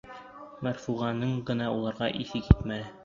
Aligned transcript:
Мәрфуғаның 0.67 1.35
ғына 1.51 1.67
уларға 1.77 2.09
иҫе 2.25 2.43
китмәне. 2.49 2.81